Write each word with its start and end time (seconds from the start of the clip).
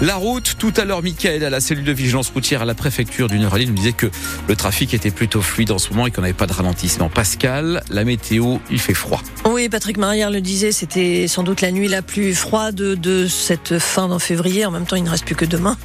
La 0.00 0.14
route, 0.14 0.54
tout 0.60 0.72
à 0.76 0.84
l'heure, 0.84 1.02
Michael, 1.02 1.42
à 1.42 1.50
la 1.50 1.58
cellule 1.58 1.82
de 1.82 1.90
vigilance 1.90 2.30
routière 2.30 2.62
à 2.62 2.64
la 2.64 2.74
préfecture 2.74 3.26
du 3.26 3.40
Nord-Allier, 3.40 3.66
nous 3.66 3.74
disait 3.74 3.92
que 3.92 4.06
le 4.46 4.54
trafic 4.54 4.94
était 4.94 5.10
plutôt 5.10 5.42
fluide 5.42 5.72
en 5.72 5.78
ce 5.78 5.90
moment 5.90 6.06
et 6.06 6.12
qu'on 6.12 6.20
n'avait 6.20 6.34
pas 6.34 6.46
de 6.46 6.52
ralentissement. 6.52 7.08
Pascal, 7.08 7.82
la 7.90 8.04
météo, 8.04 8.58
il 8.70 8.78
fait 8.78 8.94
froid. 8.94 9.20
Oui, 9.44 9.68
Patrick 9.68 9.96
Marière 9.96 10.30
le 10.30 10.40
disait, 10.40 10.70
c'était 10.70 11.26
sans 11.26 11.42
doute 11.42 11.62
la 11.62 11.72
nuit 11.72 11.88
la 11.88 12.02
plus 12.02 12.32
froide 12.36 12.76
de 12.76 13.26
cette 13.26 13.80
fin 13.80 14.08
de 14.08 14.18
février. 14.20 14.64
En 14.66 14.70
même 14.70 14.86
temps, 14.86 14.94
il 14.94 15.02
ne 15.02 15.10
reste 15.10 15.24
plus 15.24 15.34
que 15.34 15.44
demain. 15.44 15.76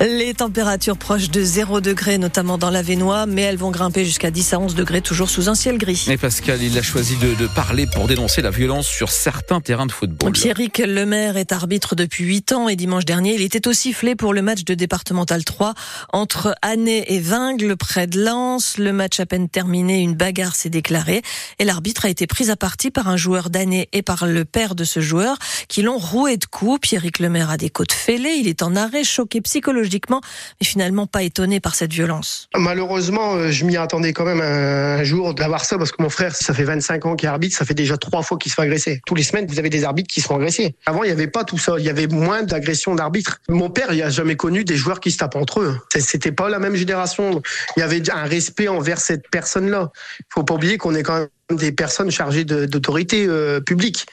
Les 0.00 0.34
températures 0.34 0.98
proches 0.98 1.30
de 1.30 1.42
0 1.42 1.80
degré, 1.80 2.18
notamment 2.18 2.58
dans 2.58 2.68
la 2.68 2.82
Vénois, 2.82 3.24
mais 3.24 3.40
elles 3.40 3.56
vont 3.56 3.70
grimper 3.70 4.04
jusqu'à 4.04 4.30
10 4.30 4.52
à 4.52 4.58
11 4.58 4.74
degrés, 4.74 5.00
toujours 5.00 5.30
sous 5.30 5.48
un 5.48 5.54
ciel 5.54 5.78
gris. 5.78 6.04
Et 6.10 6.18
Pascal, 6.18 6.62
il 6.62 6.76
a 6.76 6.82
choisi 6.82 7.16
de, 7.16 7.32
de 7.34 7.46
parler 7.46 7.86
pour 7.86 8.06
dénoncer 8.06 8.42
la 8.42 8.50
violence 8.50 8.86
sur 8.86 9.08
certains 9.08 9.62
terrains 9.62 9.86
de 9.86 9.92
football. 9.92 10.32
Pierrick 10.32 10.76
Lemaire 10.76 11.38
est 11.38 11.52
arbitre 11.52 11.94
depuis 11.94 12.24
8 12.24 12.52
ans 12.52 12.68
et 12.68 12.76
dimanche 12.76 13.06
dernier, 13.06 13.34
il 13.34 13.45
était 13.46 13.68
aussi 13.68 13.86
sifflé 13.86 14.16
pour 14.16 14.34
le 14.34 14.42
match 14.42 14.64
de 14.64 14.74
départemental 14.74 15.44
3 15.44 15.74
entre 16.12 16.56
Année 16.60 17.14
et 17.14 17.20
Vingles 17.20 17.76
près 17.76 18.08
de 18.08 18.20
Lens. 18.20 18.78
Le 18.78 18.92
match 18.92 19.20
à 19.20 19.26
peine 19.26 19.48
terminé, 19.48 20.00
une 20.00 20.14
bagarre 20.14 20.56
s'est 20.56 20.70
déclarée 20.70 21.22
et 21.60 21.64
l'arbitre 21.64 22.06
a 22.06 22.08
été 22.08 22.26
pris 22.26 22.50
à 22.50 22.56
partie 22.56 22.90
par 22.90 23.06
un 23.06 23.16
joueur 23.16 23.48
d'année 23.48 23.88
et 23.92 24.02
par 24.02 24.26
le 24.26 24.44
père 24.44 24.74
de 24.74 24.82
ce 24.82 24.98
joueur 24.98 25.36
qui 25.68 25.82
l'ont 25.82 25.98
roué 25.98 26.36
de 26.36 26.46
coups. 26.46 26.80
Pierrick 26.80 27.20
Lemaire 27.20 27.48
a 27.48 27.56
des 27.56 27.70
côtes 27.70 27.92
fêlées, 27.92 28.34
il 28.40 28.48
est 28.48 28.64
en 28.64 28.74
arrêt, 28.74 29.04
choqué 29.04 29.40
psychologiquement, 29.40 30.20
mais 30.60 30.66
finalement 30.66 31.06
pas 31.06 31.22
étonné 31.22 31.60
par 31.60 31.76
cette 31.76 31.92
violence. 31.92 32.48
Malheureusement, 32.56 33.34
euh, 33.34 33.52
je 33.52 33.64
m'y 33.64 33.76
attendais 33.76 34.12
quand 34.12 34.24
même 34.24 34.40
un 34.40 35.04
jour 35.04 35.32
d'avoir 35.32 35.64
ça 35.64 35.78
parce 35.78 35.92
que 35.92 36.02
mon 36.02 36.10
frère, 36.10 36.34
ça 36.34 36.54
fait 36.54 36.64
25 36.64 37.06
ans 37.06 37.14
qu'il 37.14 37.28
arbitre, 37.28 37.56
ça 37.56 37.64
fait 37.64 37.74
déjà 37.74 37.96
trois 37.96 38.22
fois 38.22 38.36
qu'il 38.36 38.50
se 38.50 38.56
fait 38.56 38.62
agresser. 38.62 39.00
Tous 39.06 39.14
les 39.14 39.22
semaines, 39.22 39.46
vous 39.46 39.60
avez 39.60 39.70
des 39.70 39.84
arbitres 39.84 40.12
qui 40.12 40.20
se 40.20 40.26
font 40.26 40.34
agresser. 40.34 40.74
Avant, 40.86 41.04
il 41.04 41.06
n'y 41.06 41.12
avait 41.12 41.28
pas 41.28 41.44
tout 41.44 41.58
ça. 41.58 41.74
Il 41.78 41.84
y 41.84 41.88
avait 41.88 42.08
moins 42.08 42.42
d'agressions 42.42 42.96
d'arbitres. 42.96 43.35
Mon 43.48 43.70
père, 43.70 43.92
il 43.92 44.02
a 44.02 44.10
jamais 44.10 44.36
connu 44.36 44.64
des 44.64 44.76
joueurs 44.76 45.00
qui 45.00 45.10
se 45.10 45.18
tapent 45.18 45.36
entre 45.36 45.60
eux. 45.60 45.78
C'était 45.98 46.32
pas 46.32 46.48
la 46.48 46.58
même 46.58 46.74
génération. 46.74 47.42
Il 47.76 47.80
y 47.80 47.82
avait 47.82 48.02
un 48.10 48.24
respect 48.24 48.68
envers 48.68 48.98
cette 48.98 49.28
personne-là. 49.30 49.90
Faut 50.30 50.44
pas 50.44 50.54
oublier 50.54 50.78
qu'on 50.78 50.94
est 50.94 51.02
quand 51.02 51.18
même 51.18 51.28
des 51.50 51.72
personnes 51.72 52.10
chargées 52.10 52.44
d'autorité 52.44 53.26
euh, 53.26 53.60
publique. 53.60 54.06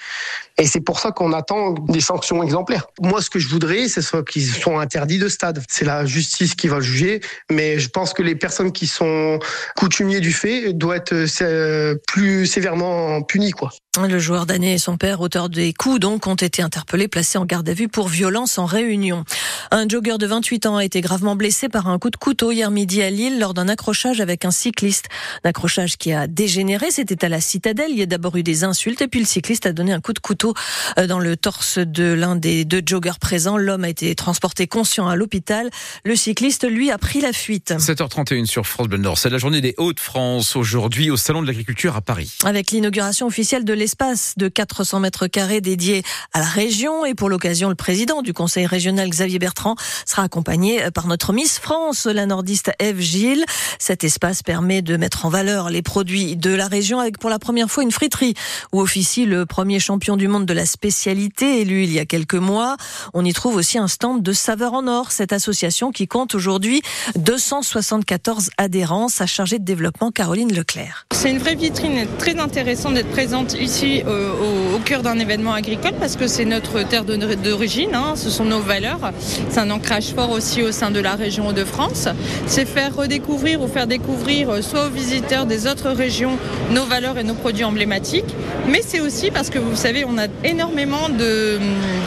Et 0.60 0.68
c'est 0.68 0.82
pour 0.82 1.00
ça 1.00 1.12
qu'on 1.12 1.34
attend 1.34 1.72
des 1.72 2.00
sanctions 2.00 2.44
exemplaires. 2.44 2.86
Moi, 3.02 3.22
ce 3.22 3.30
que 3.30 3.40
je 3.40 3.48
voudrais, 3.48 3.88
c'est 3.88 4.02
qu'ils 4.26 4.48
soient 4.48 4.80
interdits 4.80 5.18
de 5.18 5.28
stade. 5.28 5.64
C'est 5.68 5.86
la 5.86 6.06
justice 6.06 6.54
qui 6.54 6.68
va 6.68 6.80
juger, 6.80 7.22
mais 7.52 7.80
je 7.80 7.90
pense 7.90 8.14
que 8.14 8.22
les 8.22 8.36
personnes 8.36 8.72
qui 8.72 8.86
sont 8.86 9.40
coutumiers 9.76 10.20
du 10.20 10.32
fait 10.32 10.74
doivent 10.74 10.98
être 10.98 11.14
euh, 11.42 11.96
plus 12.08 12.46
sévèrement 12.46 13.24
punies, 13.24 13.52
quoi. 13.52 13.72
Le 14.02 14.18
joueur 14.18 14.48
d'année 14.48 14.74
et 14.74 14.78
son 14.80 14.98
père, 14.98 15.22
auteur 15.22 15.50
des 15.50 15.72
coups, 15.72 16.00
donc, 16.00 16.26
ont 16.26 16.34
été 16.34 16.64
interpellés, 16.64 17.08
placés 17.08 17.38
en 17.38 17.46
garde 17.46 17.70
à 17.70 17.74
vue 17.74 17.88
pour 17.88 18.08
violence 18.08 18.58
en 18.58 18.66
réunion. 18.66 19.24
Un 19.70 19.88
jogger 19.88 20.18
de 20.18 20.26
28 20.26 20.66
ans 20.66 20.78
a 20.78 20.86
été 20.86 21.00
gravement 21.02 21.36
blessé 21.36 21.70
par 21.70 21.88
un 21.88 22.00
coup 22.00 22.10
de 22.10 22.18
couteau 22.18 22.52
hier 22.52 22.72
midi 22.72 23.04
à 23.04 23.12
Lille 23.12 23.40
lors 23.40 23.54
d'un 23.54 23.68
accrochage 23.68 24.20
avec 24.20 24.46
un 24.46 24.52
cycliste. 24.52 25.10
Un 25.44 25.50
accrochage 25.50 25.98
qui 25.98 26.12
a 26.12 26.26
dégénéré. 26.26 26.90
C'était 26.90 27.23
à 27.24 27.30
la 27.30 27.42
citadelle. 27.42 27.92
Il 27.92 27.98
y 27.98 28.02
a 28.02 28.06
d'abord 28.06 28.36
eu 28.36 28.44
des 28.44 28.64
insultes 28.64 29.02
et 29.02 29.08
puis 29.08 29.20
le 29.20 29.26
cycliste 29.26 29.66
a 29.66 29.74
donné 29.74 29.94
un 29.94 30.02
coup 30.02 30.14
de 30.14 30.20
couteau 30.20 30.54
euh, 30.98 31.08
dans 31.08 31.20
le 31.20 31.38
torse 31.38 31.78
de 31.78 32.14
l'un 32.14 32.36
des 32.36 32.66
deux 32.66 32.82
joggers 32.86 33.20
présents. 33.20 33.58
L'homme 33.58 33.84
a 33.84 33.90
été 33.90 34.14
transporté 34.16 34.68
conscient 34.68 35.08
à 35.08 35.16
l'hôpital. 35.16 35.70
Le 36.06 36.16
cycliste, 36.16 36.70
lui, 36.70 36.92
a 36.92 36.98
pris 36.98 37.22
la 37.22 37.34
fuite. 37.34 37.74
7h31 37.78 38.46
sur 38.46 38.66
France 38.66 38.88
Bleu 38.88 38.98
Nord. 38.98 39.18
C'est 39.18 39.30
la 39.30 39.38
journée 39.38 39.62
des 39.62 39.76
Hauts-de-France 39.78 40.56
aujourd'hui 40.56 41.12
au 41.12 41.18
Salon 41.18 41.42
de 41.42 41.48
l'Agriculture 41.48 41.96
à 41.96 42.02
Paris. 42.02 42.38
Avec 42.44 42.72
l'inauguration 42.72 43.28
officielle 43.28 43.66
de 43.66 43.74
l'espace 43.74 44.34
de 44.38 44.48
400 44.48 45.00
mètres 45.00 45.28
carrés 45.28 45.62
dédié 45.62 46.04
à 46.34 46.40
la 46.40 46.46
région 46.46 47.06
et 47.06 47.14
pour 47.14 47.30
l'occasion, 47.30 47.70
le 47.70 47.76
président 47.76 48.22
du 48.22 48.34
conseil 48.34 48.66
régional 48.66 49.10
Xavier 49.10 49.40
Bertrand 49.40 49.76
sera 50.06 50.24
accompagné 50.24 50.92
par 50.92 51.08
notre 51.08 51.34
Miss 51.34 51.60
France, 51.60 52.06
la 52.06 52.26
nordiste 52.26 52.72
Eve 52.80 53.00
Gilles. 53.00 53.46
Cet 53.80 54.04
espace 54.04 54.44
permet 54.44 54.82
de 54.82 54.98
mettre 54.98 55.26
en 55.26 55.30
valeur 55.30 55.70
les 55.70 55.82
produits 55.82 56.36
de 56.36 56.52
la 56.52 56.68
région 56.68 57.00
avec 57.00 57.13
pour 57.18 57.30
la 57.30 57.40
première 57.40 57.70
fois 57.70 57.84
une 57.84 57.92
friterie 57.92 58.34
où 58.72 58.82
officie 58.82 59.26
le 59.26 59.46
premier 59.46 59.80
champion 59.80 60.18
du 60.18 60.28
monde 60.28 60.46
de 60.46 60.54
la 60.54 60.66
spécialité 60.66 61.62
élu 61.62 61.84
il 61.84 61.92
y 61.92 62.00
a 62.00 62.06
quelques 62.06 62.34
mois. 62.36 62.78
On 63.14 63.26
y 63.26 63.34
trouve 63.34 63.56
aussi 63.56 63.78
un 63.78 63.88
stand 63.88 64.22
de 64.22 64.34
Saveur 64.34 64.74
en 64.74 64.88
Or, 64.88 65.12
cette 65.12 65.34
association 65.34 65.92
qui 65.92 66.08
compte 66.08 66.36
aujourd'hui 66.36 66.82
274 67.16 68.50
adhérents. 68.58 69.10
Sa 69.10 69.26
chargée 69.26 69.60
de 69.60 69.66
développement, 69.66 70.12
Caroline 70.12 70.54
Leclerc. 70.54 71.06
C'est 71.12 71.32
une 71.32 71.38
vraie 71.38 71.56
vitrine 71.56 72.06
très 72.18 72.40
intéressante 72.40 72.96
d'être 72.96 73.12
présente 73.12 73.54
ici 73.54 74.04
euh, 74.08 74.76
au, 74.76 74.80
cœur 74.80 75.02
d'un 75.02 75.20
événement 75.20 75.54
agricole 75.54 75.94
parce 76.00 76.16
que 76.16 76.28
c'est 76.28 76.46
notre 76.46 76.84
terre 76.84 77.06
d'origine, 77.06 77.94
hein, 77.94 78.14
ce 78.16 78.30
sont 78.30 78.46
nos 78.46 78.60
valeurs. 78.60 79.12
C'est 79.50 79.60
un 79.60 79.70
ancrage 79.72 80.14
fort 80.14 80.32
aussi 80.32 80.62
au 80.62 80.72
sein 80.72 80.92
de 80.92 81.00
la 81.00 81.16
région 81.16 81.54
de 81.54 81.64
France. 81.64 82.08
C'est 82.48 82.66
faire 82.66 82.96
redécouvrir 82.96 83.62
ou 83.62 83.68
faire 83.68 83.88
découvrir 83.88 84.50
euh, 84.50 84.62
soit 84.62 84.88
aux 84.88 84.90
visiteurs 84.90 85.46
des 85.46 85.68
autres 85.68 85.90
régions 85.90 86.38
nos 86.72 86.86
valeurs 86.86 87.03
et 87.04 87.24
nos 87.24 87.34
produits 87.34 87.66
emblématiques, 87.66 88.34
mais 88.68 88.82
c'est 88.82 89.02
aussi 89.02 89.30
parce 89.30 89.50
que 89.50 89.60
vous 89.60 89.76
savez, 89.76 90.06
on 90.06 90.18
a 90.18 90.28
énormément 90.46 91.10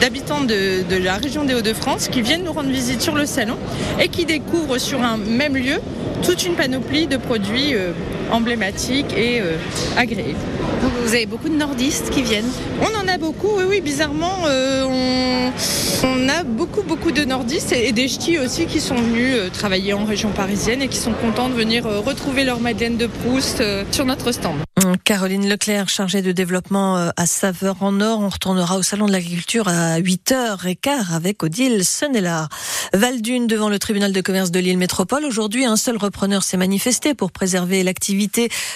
d'habitants 0.01 0.41
de, 0.41 0.83
de, 0.89 1.03
la 1.03 1.17
région 1.17 1.43
des 1.43 1.53
Hauts-de-France 1.53 2.07
qui 2.07 2.21
viennent 2.21 2.43
nous 2.43 2.51
rendre 2.51 2.69
visite 2.69 3.01
sur 3.01 3.13
le 3.13 3.27
salon 3.27 3.57
et 3.99 4.07
qui 4.07 4.25
découvrent 4.25 4.79
sur 4.79 5.03
un 5.03 5.17
même 5.17 5.55
lieu 5.55 5.75
toute 6.23 6.45
une 6.45 6.55
panoplie 6.55 7.05
de 7.05 7.17
produits 7.17 7.75
euh, 8.27 8.33
emblématiques 8.33 9.13
et 9.15 9.41
euh, 9.41 9.57
agréés. 9.97 10.35
Vous 11.03 11.13
avez 11.13 11.25
beaucoup 11.25 11.49
de 11.49 11.55
nordistes 11.55 12.09
qui 12.09 12.21
viennent 12.21 12.49
On 12.81 13.03
en 13.03 13.07
a 13.07 13.17
beaucoup, 13.17 13.49
oui, 13.57 13.63
oui. 13.67 13.81
Bizarrement, 13.81 14.35
euh, 14.47 15.49
on, 16.03 16.29
a 16.29 16.43
beaucoup, 16.43 16.83
beaucoup 16.83 17.11
de 17.11 17.23
nordistes 17.23 17.71
et, 17.71 17.91
des 17.91 18.07
ch'tis 18.07 18.39
aussi 18.39 18.65
qui 18.65 18.79
sont 18.79 18.95
venus 18.95 19.51
travailler 19.53 19.93
en 19.93 20.05
région 20.05 20.29
parisienne 20.29 20.81
et 20.81 20.87
qui 20.87 20.97
sont 20.97 21.13
contents 21.13 21.49
de 21.49 21.53
venir 21.53 21.85
retrouver 21.85 22.43
leur 22.43 22.59
Madeleine 22.59 22.97
de 22.97 23.07
Proust 23.07 23.63
sur 23.91 24.05
notre 24.05 24.31
stand. 24.31 24.57
Caroline 25.03 25.47
Leclerc, 25.47 25.89
chargée 25.89 26.21
de 26.21 26.31
développement 26.31 26.97
euh, 26.97 27.09
à 27.15 27.25
Saveur 27.25 27.81
en 27.81 27.99
Or. 28.01 28.19
On 28.19 28.29
retournera 28.29 28.77
au 28.77 28.83
Salon 28.83 29.05
de 29.05 29.11
l'Agriculture 29.11 29.67
à 29.67 29.99
8h15 29.99 31.13
avec 31.13 31.43
Odile 31.43 31.85
Senella. 31.85 32.47
Valdune 32.93 33.47
devant 33.47 33.69
le 33.69 33.79
tribunal 33.79 34.11
de 34.11 34.21
commerce 34.21 34.51
de 34.51 34.59
Lille 34.59 34.77
Métropole. 34.77 35.25
Aujourd'hui, 35.25 35.65
un 35.65 35.77
seul 35.77 35.97
repreneur 35.97 36.43
s'est 36.43 36.57
manifesté 36.57 37.13
pour 37.13 37.31
préserver 37.31 37.83
l'activité 37.83 38.16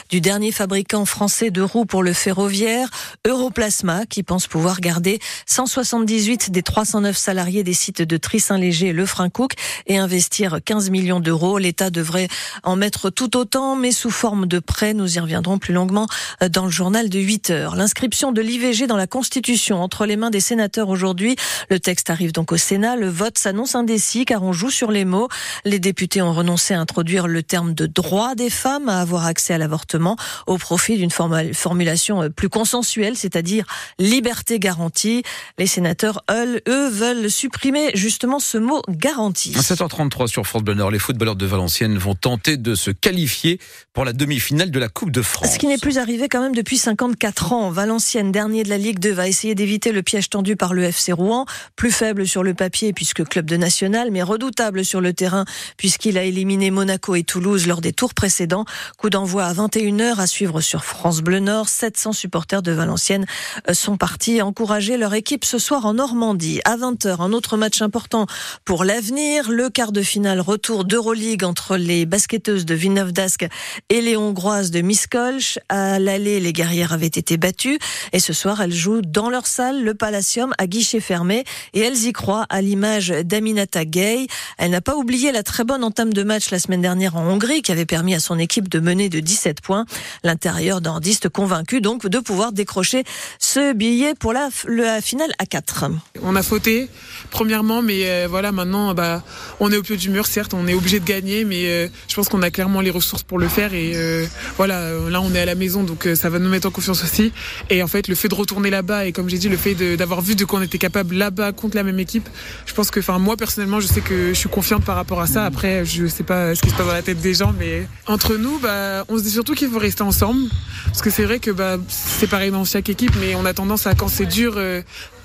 du 0.09 0.21
dernier 0.21 0.51
fabricant 0.51 1.05
français 1.05 1.49
de 1.49 1.61
roues 1.61 1.85
pour 1.85 2.03
le 2.03 2.13
ferroviaire, 2.13 2.89
Europlasma, 3.27 4.05
qui 4.05 4.23
pense 4.23 4.47
pouvoir 4.47 4.79
garder 4.79 5.19
178 5.47 6.51
des 6.51 6.61
309 6.61 7.17
salariés 7.17 7.63
des 7.63 7.73
sites 7.73 8.01
de 8.01 8.17
Trissin-Léger 8.17 8.87
et 8.87 8.93
Le 8.93 9.05
Cook 9.33 9.53
et 9.87 9.97
investir 9.97 10.59
15 10.63 10.89
millions 10.89 11.19
d'euros. 11.19 11.57
L'État 11.57 11.89
devrait 11.89 12.27
en 12.63 12.75
mettre 12.75 13.09
tout 13.09 13.35
autant, 13.35 13.75
mais 13.75 13.91
sous 13.91 14.11
forme 14.11 14.45
de 14.45 14.59
prêt. 14.59 14.93
Nous 14.93 15.17
y 15.17 15.19
reviendrons 15.19 15.57
plus 15.57 15.73
longuement 15.73 16.07
dans 16.49 16.65
le 16.65 16.71
journal 16.71 17.09
de 17.09 17.19
8 17.19 17.49
heures. 17.49 17.75
L'inscription 17.75 18.31
de 18.31 18.41
l'IVG 18.41 18.87
dans 18.87 18.97
la 18.97 19.07
Constitution 19.07 19.81
entre 19.81 20.05
les 20.05 20.17
mains 20.17 20.29
des 20.29 20.39
sénateurs 20.39 20.89
aujourd'hui. 20.89 21.35
Le 21.69 21.79
texte 21.79 22.09
arrive 22.09 22.31
donc 22.31 22.51
au 22.51 22.57
Sénat. 22.57 22.95
Le 22.95 23.09
vote 23.09 23.37
s'annonce 23.37 23.75
indécis 23.75 24.25
car 24.25 24.43
on 24.43 24.53
joue 24.53 24.69
sur 24.69 24.91
les 24.91 25.05
mots. 25.05 25.29
Les 25.65 25.79
députés 25.79 26.21
ont 26.21 26.33
renoncé 26.33 26.73
à 26.73 26.79
introduire 26.79 27.27
le 27.27 27.43
terme 27.43 27.73
de 27.73 27.85
droit 27.85 28.35
des 28.35 28.49
femmes 28.49 28.89
à 28.89 29.01
avoir 29.01 29.25
accès 29.31 29.55
à 29.55 29.57
l'avortement 29.57 30.15
au 30.45 30.59
profit 30.59 30.97
d'une 30.97 31.09
formulation 31.09 32.21
euh, 32.21 32.29
plus 32.29 32.49
consensuelle, 32.49 33.17
c'est-à-dire 33.17 33.65
liberté 33.97 34.59
garantie. 34.59 35.23
Les 35.57 35.65
sénateurs, 35.65 36.23
eux, 36.29 36.89
veulent 36.89 37.31
supprimer 37.31 37.89
justement 37.95 38.39
ce 38.39 38.59
mot 38.59 38.83
garantie. 38.89 39.53
À 39.57 39.61
7h33 39.61 40.27
sur 40.27 40.45
France 40.45 40.61
Bleu 40.63 40.75
les 40.91 40.99
footballeurs 40.99 41.35
de 41.35 41.45
Valenciennes 41.45 41.97
vont 41.97 42.15
tenter 42.15 42.57
de 42.57 42.75
se 42.75 42.91
qualifier 42.91 43.59
pour 43.93 44.05
la 44.05 44.13
demi-finale 44.13 44.71
de 44.71 44.79
la 44.79 44.89
Coupe 44.89 45.11
de 45.11 45.21
France. 45.21 45.53
Ce 45.53 45.59
qui 45.59 45.67
n'est 45.67 45.77
plus 45.77 45.97
arrivé 45.97 46.29
quand 46.29 46.41
même 46.41 46.55
depuis 46.55 46.77
54 46.77 47.53
ans. 47.53 47.71
Valenciennes, 47.71 48.31
dernier 48.31 48.63
de 48.63 48.69
la 48.69 48.77
Ligue 48.77 48.99
2, 48.99 49.11
va 49.11 49.27
essayer 49.27 49.55
d'éviter 49.55 49.91
le 49.91 50.01
piège 50.01 50.29
tendu 50.29 50.55
par 50.55 50.73
le 50.73 50.83
FC 50.83 51.11
Rouen, 51.11 51.45
plus 51.75 51.91
faible 51.91 52.27
sur 52.27 52.43
le 52.43 52.53
papier 52.53 52.93
puisque 52.93 53.23
club 53.23 53.45
de 53.45 53.57
national, 53.57 54.11
mais 54.11 54.21
redoutable 54.21 54.83
sur 54.83 55.01
le 55.01 55.13
terrain 55.13 55.45
puisqu'il 55.77 56.17
a 56.17 56.23
éliminé 56.23 56.71
Monaco 56.71 57.15
et 57.15 57.23
Toulouse 57.23 57.67
lors 57.67 57.81
des 57.81 57.93
tours 57.93 58.13
précédents. 58.13 58.65
Coup 58.97 59.09
d'envoi 59.21 59.45
à 59.45 59.53
21h 59.53 60.17
à 60.17 60.25
suivre 60.25 60.61
sur 60.61 60.83
France 60.83 61.21
Bleu 61.21 61.37
Nord. 61.37 61.69
700 61.69 62.11
supporters 62.13 62.63
de 62.63 62.71
Valenciennes 62.71 63.27
euh, 63.69 63.75
sont 63.75 63.95
partis 63.95 64.41
encourager 64.41 64.97
leur 64.97 65.13
équipe 65.13 65.45
ce 65.45 65.59
soir 65.59 65.85
en 65.85 65.93
Normandie. 65.93 66.59
À 66.65 66.75
20h, 66.75 67.21
un 67.21 67.31
autre 67.31 67.55
match 67.55 67.83
important 67.83 68.25
pour 68.65 68.83
l'avenir. 68.83 69.51
Le 69.51 69.69
quart 69.69 69.91
de 69.91 70.01
finale 70.01 70.39
retour 70.39 70.85
d'Euroleague 70.85 71.43
entre 71.43 71.77
les 71.77 72.07
basketteuses 72.07 72.65
de 72.65 72.73
Villeneuve 72.73 73.11
d'Ascq 73.11 73.47
et 73.89 74.01
les 74.01 74.17
Hongroises 74.17 74.71
de 74.71 74.81
Miskolc. 74.81 75.59
À 75.69 75.99
l'aller, 75.99 76.39
les 76.39 76.51
guerrières 76.51 76.91
avaient 76.91 77.05
été 77.05 77.37
battues 77.37 77.77
et 78.13 78.19
ce 78.19 78.33
soir, 78.33 78.59
elles 78.59 78.73
jouent 78.73 79.03
dans 79.03 79.29
leur 79.29 79.45
salle, 79.45 79.83
le 79.83 79.93
Palacium, 79.93 80.51
à 80.57 80.65
guichet 80.65 80.99
fermé 80.99 81.43
et 81.75 81.81
elles 81.81 82.05
y 82.05 82.11
croient 82.11 82.47
à 82.49 82.63
l'image 82.63 83.09
d'Aminata 83.09 83.85
Gay. 83.85 84.25
Elle 84.57 84.71
n'a 84.71 84.81
pas 84.81 84.95
oublié 84.95 85.31
la 85.31 85.43
très 85.43 85.63
bonne 85.63 85.83
entame 85.83 86.11
de 86.11 86.23
match 86.23 86.49
la 86.49 86.57
semaine 86.57 86.81
dernière 86.81 87.17
en 87.17 87.27
Hongrie 87.27 87.61
qui 87.61 87.71
avait 87.71 87.85
permis 87.85 88.15
à 88.15 88.19
son 88.19 88.39
équipe 88.39 88.67
de 88.67 88.79
mener 88.79 89.10
de 89.11 89.19
17 89.19 89.61
points. 89.61 89.85
L'intérieur 90.23 90.81
nordiste 90.81 91.29
convaincu 91.29 91.81
donc 91.81 92.07
de 92.07 92.19
pouvoir 92.19 92.51
décrocher 92.51 93.03
ce 93.39 93.73
billet 93.73 94.15
pour 94.15 94.33
la, 94.33 94.49
la 94.67 95.01
finale 95.01 95.31
à 95.37 95.45
4. 95.45 95.85
On 96.23 96.35
a 96.35 96.43
fauté 96.43 96.89
premièrement, 97.29 97.81
mais 97.81 98.05
euh, 98.05 98.27
voilà 98.29 98.51
maintenant 98.51 98.93
bah 98.93 99.23
on 99.59 99.71
est 99.71 99.77
au 99.77 99.83
pied 99.83 99.97
du 99.97 100.09
mur 100.09 100.25
certes, 100.25 100.53
on 100.53 100.67
est 100.67 100.73
obligé 100.73 100.99
de 100.99 101.05
gagner, 101.05 101.45
mais 101.45 101.67
euh, 101.67 101.87
je 102.07 102.15
pense 102.15 102.29
qu'on 102.29 102.41
a 102.41 102.49
clairement 102.49 102.81
les 102.81 102.89
ressources 102.89 103.23
pour 103.23 103.39
le 103.39 103.47
faire 103.47 103.73
et 103.73 103.93
euh, 103.95 104.25
voilà 104.57 104.91
là 105.09 105.21
on 105.21 105.33
est 105.33 105.39
à 105.39 105.45
la 105.45 105.55
maison 105.55 105.83
donc 105.83 106.07
ça 106.15 106.29
va 106.29 106.39
nous 106.39 106.49
mettre 106.49 106.67
en 106.67 106.71
confiance 106.71 107.03
aussi 107.03 107.31
et 107.69 107.83
en 107.83 107.87
fait 107.87 108.07
le 108.07 108.15
fait 108.15 108.27
de 108.27 108.35
retourner 108.35 108.69
là-bas 108.69 109.05
et 109.05 109.11
comme 109.11 109.29
j'ai 109.29 109.37
dit 109.37 109.49
le 109.49 109.57
fait 109.57 109.75
d'avoir 109.95 110.21
vu 110.21 110.35
de 110.35 110.45
quoi 110.45 110.59
on 110.59 110.61
était 110.61 110.77
capable 110.77 111.15
là-bas 111.15 111.51
contre 111.51 111.75
la 111.75 111.83
même 111.83 111.99
équipe, 111.99 112.27
je 112.65 112.73
pense 112.73 112.91
que 112.91 112.99
enfin 112.99 113.19
moi 113.19 113.37
personnellement 113.37 113.79
je 113.79 113.87
sais 113.87 114.01
que 114.01 114.29
je 114.29 114.33
suis 114.33 114.49
confiante 114.49 114.83
par 114.83 114.95
rapport 114.95 115.21
à 115.21 115.27
ça. 115.27 115.45
Après 115.45 115.85
je 115.85 116.07
sais 116.07 116.23
pas 116.23 116.55
ce 116.55 116.61
qui 116.61 116.69
se 116.69 116.75
passe 116.75 116.87
dans 116.87 116.93
la 116.93 117.01
tête 117.01 117.21
des 117.21 117.33
gens, 117.33 117.53
mais 117.57 117.87
entre 118.07 118.35
nous 118.35 118.59
bah 118.59 119.00
on 119.09 119.17
se 119.17 119.23
dit 119.23 119.31
surtout 119.31 119.53
qu'il 119.53 119.69
faut 119.69 119.79
rester 119.79 120.03
ensemble 120.03 120.49
parce 120.85 121.01
que 121.01 121.09
c'est 121.09 121.23
vrai 121.23 121.39
que 121.39 121.51
bah 121.51 121.77
c'est 121.87 122.27
pareil 122.27 122.51
dans 122.51 122.65
chaque 122.65 122.89
équipe, 122.89 123.13
mais 123.19 123.35
on 123.35 123.45
a 123.45 123.53
tendance 123.53 123.87
à 123.87 123.95
quand 123.95 124.07
c'est 124.07 124.25
dur 124.25 124.57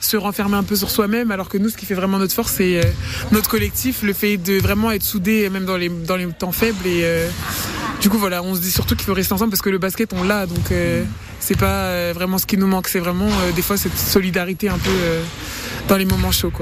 se 0.00 0.16
renfermer 0.16 0.56
un 0.56 0.62
peu 0.62 0.76
sur 0.76 0.90
soi-même, 0.90 1.30
alors 1.30 1.48
que 1.48 1.58
nous, 1.58 1.68
ce 1.68 1.76
qui 1.76 1.86
fait 1.86 1.94
vraiment 1.94 2.18
notre 2.18 2.34
force, 2.34 2.52
c'est 2.52 2.78
euh, 2.78 2.82
notre 3.32 3.48
collectif, 3.48 4.02
le 4.02 4.12
fait 4.12 4.36
de 4.36 4.58
vraiment 4.58 4.90
être 4.90 5.02
soudés, 5.02 5.48
même 5.50 5.64
dans 5.64 5.76
les, 5.76 5.90
temps 6.38 6.52
faibles. 6.52 6.86
Et 6.86 7.02
euh, 7.04 7.28
du 8.00 8.10
coup, 8.10 8.18
voilà, 8.18 8.42
on 8.42 8.54
se 8.54 8.60
dit 8.60 8.70
surtout 8.70 8.94
qu'il 8.96 9.06
faut 9.06 9.14
rester 9.14 9.32
ensemble 9.32 9.50
parce 9.50 9.62
que 9.62 9.70
le 9.70 9.78
basket, 9.78 10.12
on 10.12 10.22
l'a, 10.22 10.46
donc 10.46 10.70
euh, 10.70 11.04
c'est 11.40 11.58
pas 11.58 12.12
vraiment 12.12 12.38
ce 12.38 12.46
qui 12.46 12.56
nous 12.56 12.66
manque, 12.66 12.88
c'est 12.88 12.98
vraiment 12.98 13.28
des 13.54 13.62
fois 13.62 13.76
cette 13.76 13.96
solidarité 13.96 14.68
un 14.68 14.78
peu 14.78 14.90
dans 15.88 15.96
les 15.96 16.04
moments 16.04 16.32
chauds. 16.32 16.52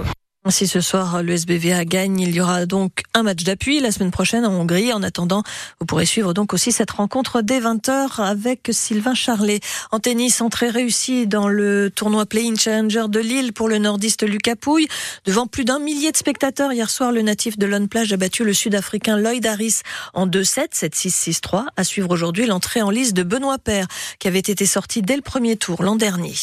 Si 0.51 0.67
ce 0.67 0.83
soir 0.83 1.23
le 1.23 1.33
SBVA 1.33 1.87
gagne, 1.87 2.21
il 2.21 2.35
y 2.35 2.41
aura 2.41 2.67
donc 2.67 3.01
un 3.15 3.23
match 3.23 3.45
d'appui 3.45 3.81
la 3.81 3.91
semaine 3.91 4.11
prochaine 4.11 4.45
en 4.45 4.53
Hongrie. 4.53 4.93
En 4.93 5.03
attendant, 5.03 5.43
vous 5.81 5.87
pourrez 5.87 6.05
suivre 6.05 6.35
donc 6.35 6.53
aussi 6.53 6.71
cette 6.71 6.91
rencontre 6.91 7.41
dès 7.41 7.61
20h 7.61 8.21
avec 8.21 8.69
Sylvain 8.71 9.15
Charlet. 9.15 9.61
En 9.91 10.01
tennis, 10.01 10.43
entrée 10.43 10.69
réussie 10.69 11.27
dans 11.27 11.49
le 11.49 11.91
tournoi 11.91 12.27
Play-in 12.27 12.57
Challenger 12.57 13.07
de 13.09 13.21
Lille 13.21 13.55
pour 13.55 13.71
le 13.71 13.79
nordiste 13.79 14.23
Lucas 14.23 14.55
Pouille. 14.55 14.87
Devant 15.25 15.47
plus 15.47 15.65
d'un 15.65 15.79
millier 15.79 16.13
de 16.13 16.17
spectateurs, 16.19 16.75
hier 16.75 16.91
soir, 16.91 17.11
le 17.11 17.23
natif 17.23 17.57
de 17.57 17.65
Lone 17.65 17.89
Plage 17.89 18.13
a 18.13 18.19
battu 18.19 18.45
le 18.45 18.53
sud-africain 18.53 19.17
Lloyd 19.17 19.47
Harris 19.47 19.81
en 20.13 20.27
2-7, 20.27 20.75
7-6, 20.75 21.41
6-3. 21.41 21.65
À 21.79 21.85
suivre 21.85 22.11
aujourd'hui 22.11 22.45
l'entrée 22.45 22.83
en 22.83 22.91
lice 22.91 23.15
de 23.15 23.23
Benoît 23.23 23.59
Père, 23.59 23.87
qui 24.19 24.29
avait 24.29 24.41
été 24.41 24.67
sorti 24.67 25.01
dès 25.01 25.17
le 25.17 25.23
premier 25.23 25.57
tour 25.57 25.83
l'an 25.83 25.97
dernier. 25.97 26.35